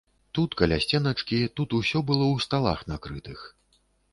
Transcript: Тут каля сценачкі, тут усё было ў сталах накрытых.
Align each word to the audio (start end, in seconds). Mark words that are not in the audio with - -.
Тут 0.37 0.55
каля 0.61 0.77
сценачкі, 0.85 1.39
тут 1.61 1.77
усё 1.81 2.03
было 2.09 2.25
ў 2.29 2.37
сталах 2.47 2.79
накрытых. 2.93 3.49